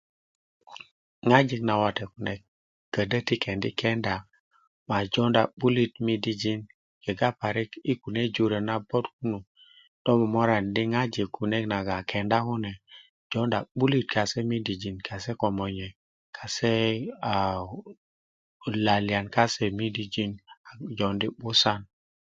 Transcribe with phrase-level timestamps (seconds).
[1.27, 2.33] ŋwajik na wate kune
[2.93, 4.15] kodo ti kendi kenda
[4.89, 6.61] ma jonda 'bulit midijin
[7.03, 9.39] kega parik i kume jurön nagon na bot kunu
[10.03, 11.33] do momorani di ŋwajik
[11.71, 12.71] naga na kenda kunu
[13.31, 15.87] jonda 'bulit kase midijin kase ko monye
[16.37, 16.71] kase
[18.85, 20.31] lalian kase midijin
[20.69, 21.81] a jondi 'busan